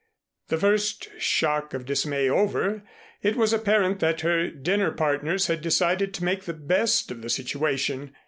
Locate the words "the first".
0.47-1.09